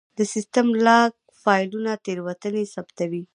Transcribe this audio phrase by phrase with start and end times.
[0.17, 3.23] د سیسټم لاګ فایلونه تېروتنې ثبتوي.